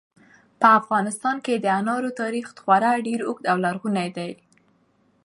په 0.59 0.67
افغانستان 0.79 1.35
کې 1.45 1.53
د 1.57 1.65
انارو 1.79 2.09
تاریخ 2.21 2.45
خورا 2.61 2.91
ډېر 3.07 3.19
اوږد 3.27 3.45
او 3.51 3.57
لرغونی 3.65 4.09
دی. 4.17 4.31